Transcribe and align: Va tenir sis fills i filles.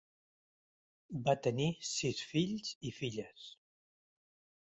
Va 1.27 1.35
tenir 1.47 1.67
sis 1.91 2.23
fills 2.31 2.73
i 2.91 2.93
filles. 3.03 3.47